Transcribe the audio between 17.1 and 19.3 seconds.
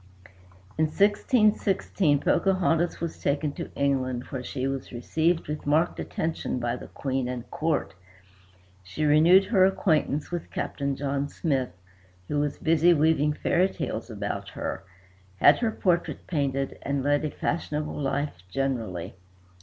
a fashionable life generally.